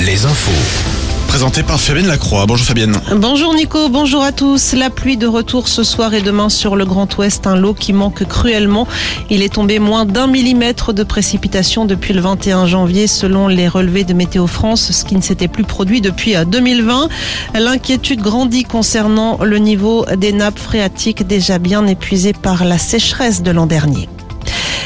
Les 0.00 0.24
infos. 0.26 0.52
Présenté 1.28 1.62
par 1.62 1.78
Fabienne 1.78 2.06
Lacroix. 2.06 2.46
Bonjour 2.46 2.66
Fabienne. 2.66 2.96
Bonjour 3.16 3.54
Nico, 3.54 3.88
bonjour 3.90 4.22
à 4.22 4.32
tous. 4.32 4.72
La 4.72 4.88
pluie 4.88 5.16
de 5.16 5.26
retour 5.26 5.68
ce 5.68 5.82
soir 5.82 6.14
et 6.14 6.22
demain 6.22 6.48
sur 6.48 6.74
le 6.74 6.86
Grand 6.86 7.16
Ouest, 7.18 7.46
un 7.46 7.54
lot 7.54 7.74
qui 7.74 7.92
manque 7.92 8.24
cruellement. 8.24 8.88
Il 9.28 9.42
est 9.42 9.52
tombé 9.52 9.78
moins 9.78 10.06
d'un 10.06 10.26
millimètre 10.26 10.94
de 10.94 11.02
précipitation 11.02 11.84
depuis 11.84 12.14
le 12.14 12.20
21 12.20 12.66
janvier 12.66 13.06
selon 13.06 13.46
les 13.46 13.68
relevés 13.68 14.04
de 14.04 14.14
Météo 14.14 14.46
France, 14.46 14.90
ce 14.90 15.04
qui 15.04 15.16
ne 15.16 15.22
s'était 15.22 15.48
plus 15.48 15.64
produit 15.64 16.00
depuis 16.00 16.34
2020. 16.34 17.08
L'inquiétude 17.54 18.22
grandit 18.22 18.64
concernant 18.64 19.38
le 19.42 19.58
niveau 19.58 20.06
des 20.16 20.32
nappes 20.32 20.58
phréatiques 20.58 21.26
déjà 21.26 21.58
bien 21.58 21.86
épuisées 21.86 22.32
par 22.32 22.64
la 22.64 22.78
sécheresse 22.78 23.42
de 23.42 23.50
l'an 23.50 23.66
dernier. 23.66 24.08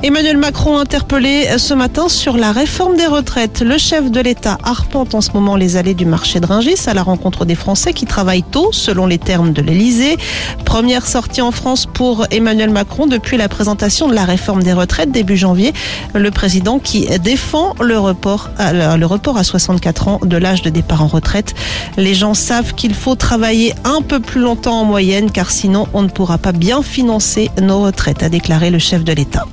Emmanuel 0.00 0.36
Macron 0.36 0.78
interpellé 0.78 1.48
ce 1.58 1.74
matin 1.74 2.08
sur 2.08 2.36
la 2.36 2.52
réforme 2.52 2.96
des 2.96 3.08
retraites. 3.08 3.62
Le 3.62 3.78
chef 3.78 4.12
de 4.12 4.20
l'État 4.20 4.56
arpente 4.62 5.16
en 5.16 5.20
ce 5.20 5.32
moment 5.32 5.56
les 5.56 5.76
allées 5.76 5.94
du 5.94 6.06
marché 6.06 6.38
de 6.38 6.46
Ringis 6.46 6.86
à 6.86 6.94
la 6.94 7.02
rencontre 7.02 7.44
des 7.44 7.56
Français 7.56 7.92
qui 7.92 8.06
travaillent 8.06 8.44
tôt, 8.44 8.70
selon 8.70 9.06
les 9.06 9.18
termes 9.18 9.52
de 9.52 9.60
l'Élysée. 9.60 10.16
Première 10.64 11.04
sortie 11.04 11.42
en 11.42 11.50
France 11.50 11.86
pour 11.86 12.26
Emmanuel 12.30 12.70
Macron 12.70 13.08
depuis 13.08 13.36
la 13.36 13.48
présentation 13.48 14.06
de 14.06 14.14
la 14.14 14.24
réforme 14.24 14.62
des 14.62 14.72
retraites 14.72 15.10
début 15.10 15.36
janvier. 15.36 15.72
Le 16.14 16.30
président 16.30 16.78
qui 16.78 17.06
défend 17.18 17.74
le 17.80 17.98
report, 17.98 18.50
à, 18.56 18.96
le 18.96 19.06
report 19.06 19.36
à 19.36 19.42
64 19.42 20.06
ans 20.06 20.20
de 20.22 20.36
l'âge 20.36 20.62
de 20.62 20.70
départ 20.70 21.02
en 21.02 21.08
retraite. 21.08 21.56
Les 21.96 22.14
gens 22.14 22.34
savent 22.34 22.72
qu'il 22.74 22.94
faut 22.94 23.16
travailler 23.16 23.74
un 23.82 24.00
peu 24.02 24.20
plus 24.20 24.40
longtemps 24.40 24.80
en 24.80 24.84
moyenne 24.84 25.32
car 25.32 25.50
sinon 25.50 25.88
on 25.92 26.02
ne 26.02 26.08
pourra 26.08 26.38
pas 26.38 26.52
bien 26.52 26.82
financer 26.82 27.50
nos 27.60 27.80
retraites, 27.80 28.22
a 28.22 28.28
déclaré 28.28 28.70
le 28.70 28.78
chef 28.78 29.02
de 29.02 29.12
l'État. 29.12 29.44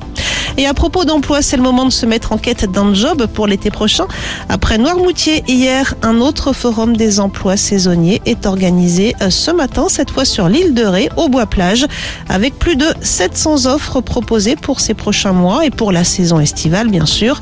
Et 0.57 0.65
à 0.65 0.73
propos 0.73 1.03
d'emploi, 1.03 1.41
c'est 1.41 1.57
le 1.57 1.63
moment 1.63 1.85
de 1.85 1.89
se 1.89 2.05
mettre 2.05 2.31
en 2.31 2.37
quête 2.37 2.71
d'un 2.71 2.93
job 2.93 3.27
pour 3.27 3.45
l'été 3.45 3.71
prochain. 3.71 4.07
Après 4.47 4.77
Noirmoutier, 4.77 5.43
hier, 5.47 5.95
un 6.01 6.21
autre 6.21 6.53
forum 6.53 6.95
des 6.95 7.19
emplois 7.19 7.57
saisonniers 7.57 8.21
est 8.25 8.45
organisé 8.45 9.15
euh, 9.21 9.29
ce 9.29 9.51
matin, 9.51 9.87
cette 9.89 10.11
fois 10.11 10.23
sur 10.23 10.47
l'île 10.47 10.73
de 10.73 10.85
Ré, 10.85 11.09
au 11.17 11.27
Bois-Plage, 11.27 11.85
avec 12.29 12.57
plus 12.57 12.77
de 12.77 12.87
700 13.01 13.65
offres 13.65 13.99
proposées 14.01 14.55
pour 14.55 14.79
ces 14.79 14.93
prochains 14.93 15.33
mois 15.33 15.65
et 15.65 15.71
pour 15.71 15.91
la 15.91 16.03
saison 16.03 16.39
estivale, 16.39 16.87
bien 16.87 17.05
sûr. 17.05 17.41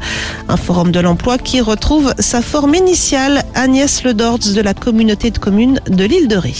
Un 0.49 0.57
forum 0.57 0.91
de 0.91 0.99
l'emploi 0.99 1.37
qui 1.37 1.61
retrouve 1.61 2.13
sa 2.17 2.41
forme 2.41 2.73
initiale, 2.73 3.43
Agnès 3.53 4.03
Ledords 4.03 4.39
de 4.55 4.61
la 4.61 4.73
communauté 4.73 5.29
de 5.29 5.37
communes 5.37 5.79
de 5.87 6.03
l'île 6.03 6.27
de 6.27 6.37
Ré. 6.37 6.53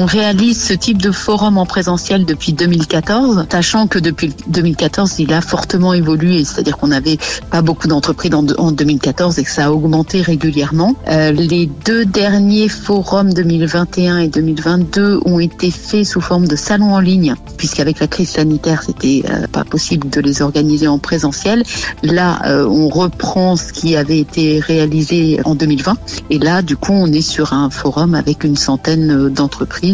On 0.00 0.06
réalise 0.06 0.62
ce 0.62 0.74
type 0.74 1.02
de 1.02 1.10
forum 1.10 1.58
en 1.58 1.66
présentiel 1.66 2.24
depuis 2.24 2.52
2014, 2.52 3.46
sachant 3.50 3.88
que 3.88 3.98
depuis 3.98 4.32
2014, 4.46 5.16
il 5.18 5.32
a 5.32 5.40
fortement 5.40 5.92
évolué, 5.92 6.44
c'est-à-dire 6.44 6.78
qu'on 6.78 6.86
n'avait 6.86 7.18
pas 7.50 7.62
beaucoup 7.62 7.88
d'entreprises 7.88 8.32
en 8.32 8.70
2014 8.70 9.40
et 9.40 9.42
que 9.42 9.50
ça 9.50 9.66
a 9.66 9.70
augmenté 9.72 10.22
régulièrement. 10.22 10.94
Euh, 11.08 11.32
les 11.32 11.66
deux 11.84 12.04
derniers 12.04 12.68
forums 12.68 13.32
2021 13.32 14.18
et 14.18 14.28
2022 14.28 15.18
ont 15.24 15.40
été 15.40 15.72
faits 15.72 16.06
sous 16.06 16.20
forme 16.20 16.46
de 16.46 16.54
salons 16.54 16.94
en 16.94 17.00
ligne, 17.00 17.34
puisqu'avec 17.56 17.98
la 17.98 18.06
crise 18.06 18.30
sanitaire, 18.30 18.84
c'était 18.84 19.24
euh, 19.28 19.48
pas 19.48 19.64
possible 19.64 20.08
de 20.10 20.20
les 20.20 20.42
organiser 20.42 20.86
en 20.86 21.00
présentiel. 21.00 21.64
Là, 22.04 22.40
euh, 22.46 22.64
on 22.68 22.88
reprend 22.88 23.56
ce 23.56 23.72
qui 23.72 23.96
avait 23.96 24.20
été 24.20 24.60
réalisé 24.60 25.40
en 25.44 25.56
2020, 25.56 25.96
et 26.30 26.38
là, 26.38 26.62
du 26.62 26.76
coup, 26.76 26.92
on 26.92 27.08
est 27.08 27.20
sur 27.20 27.52
un 27.52 27.68
forum 27.68 28.14
avec 28.14 28.44
une 28.44 28.56
centaine 28.56 29.28
d'entreprises 29.30 29.87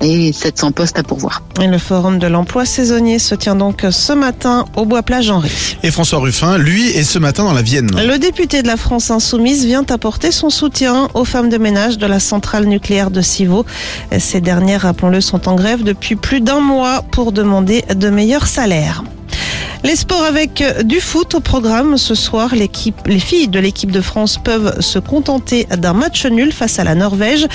et 0.00 0.32
700 0.32 0.72
postes 0.72 0.98
à 0.98 1.02
pourvoir. 1.02 1.42
Et 1.60 1.66
le 1.66 1.78
forum 1.78 2.18
de 2.18 2.26
l'emploi 2.26 2.64
saisonnier 2.64 3.18
se 3.18 3.34
tient 3.34 3.56
donc 3.56 3.84
ce 3.90 4.12
matin 4.12 4.64
au 4.76 4.84
Bois-Plage 4.84 5.30
Henri. 5.30 5.76
Et 5.82 5.90
François 5.90 6.18
Ruffin, 6.18 6.58
lui, 6.58 6.88
est 6.88 7.04
ce 7.04 7.18
matin 7.18 7.44
dans 7.44 7.52
la 7.52 7.62
Vienne. 7.62 7.90
Le 7.96 8.18
député 8.18 8.62
de 8.62 8.66
la 8.66 8.76
France 8.76 9.10
Insoumise 9.10 9.64
vient 9.64 9.84
apporter 9.88 10.30
son 10.30 10.50
soutien 10.50 11.08
aux 11.14 11.24
femmes 11.24 11.48
de 11.48 11.58
ménage 11.58 11.98
de 11.98 12.06
la 12.06 12.20
centrale 12.20 12.66
nucléaire 12.66 13.10
de 13.10 13.20
Civaux. 13.20 13.64
Ces 14.18 14.40
dernières, 14.40 14.82
rappelons-le, 14.82 15.20
sont 15.20 15.48
en 15.48 15.54
grève 15.54 15.82
depuis 15.82 16.16
plus 16.16 16.40
d'un 16.40 16.60
mois 16.60 17.02
pour 17.10 17.32
demander 17.32 17.82
de 17.94 18.10
meilleurs 18.10 18.46
salaires. 18.46 19.02
Les 19.84 19.94
sports 19.94 20.24
avec 20.24 20.62
du 20.84 21.00
foot 21.00 21.34
au 21.34 21.40
programme 21.40 21.96
ce 21.98 22.14
soir. 22.14 22.54
L'équipe, 22.54 22.96
les 23.06 23.20
filles 23.20 23.48
de 23.48 23.60
l'équipe 23.60 23.92
de 23.92 24.00
France 24.00 24.38
peuvent 24.42 24.80
se 24.80 24.98
contenter 24.98 25.66
d'un 25.76 25.92
match 25.92 26.26
nul 26.26 26.52
face 26.52 26.78
à 26.78 26.84
la 26.84 26.94
Norvège 26.94 27.46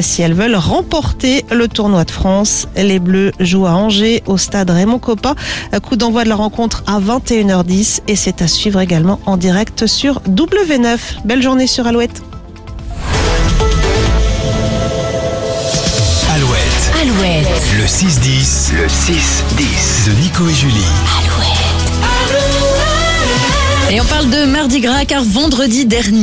si 0.00 0.22
elles 0.22 0.34
veulent 0.34 0.54
remporter 0.56 1.44
le 1.50 1.66
tournoi 1.68 2.04
de 2.04 2.10
France. 2.10 2.68
Les 2.76 3.00
Bleus 3.00 3.32
jouent 3.40 3.66
à 3.66 3.72
Angers 3.72 4.22
au 4.26 4.38
stade 4.38 4.70
Raymond 4.70 5.00
Coppa. 5.00 5.34
Coup 5.82 5.96
d'envoi 5.96 6.24
de 6.24 6.28
la 6.28 6.36
rencontre 6.36 6.84
à 6.86 7.00
21h10 7.00 8.02
et 8.06 8.16
c'est 8.16 8.42
à 8.42 8.48
suivre 8.48 8.80
également 8.80 9.18
en 9.26 9.36
direct 9.36 9.86
sur 9.86 10.20
W9. 10.22 10.98
Belle 11.24 11.42
journée 11.42 11.66
sur 11.66 11.86
Alouette. 11.86 12.22
Alouette. 16.34 16.92
Alouette. 17.02 17.62
Le 17.76 17.84
6-10. 17.84 18.72
Le 18.74 18.86
6-10. 18.86 20.06
De 20.06 20.12
Nico 20.22 20.48
et 20.48 20.54
Julie. 20.54 20.72
Et 20.74 21.28
on 21.38 21.61
de 24.26 24.44
Mardi 24.46 24.80
Gras 24.80 25.04
car 25.04 25.24
vendredi 25.24 25.84
dernier, 25.84 26.22